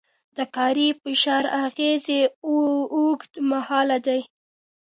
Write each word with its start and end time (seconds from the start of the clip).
د 0.37 0.39
کاري 0.55 0.87
فشار 1.01 1.45
اغېزې 1.65 2.21
اوږدمهاله 2.47 3.97
دي. 4.07 4.21